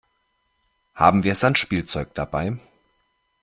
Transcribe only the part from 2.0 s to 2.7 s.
dabei?